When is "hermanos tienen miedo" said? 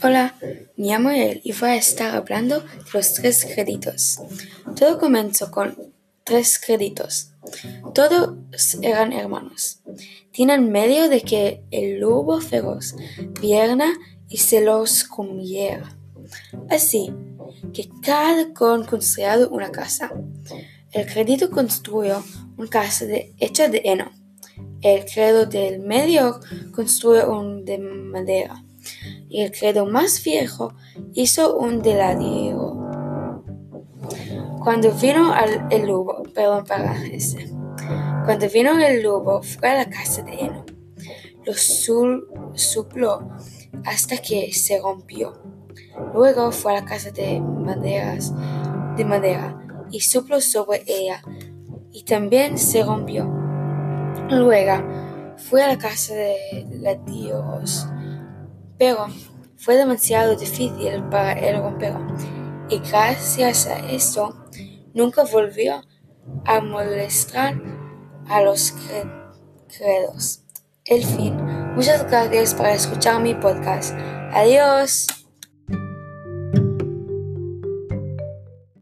9.12-11.08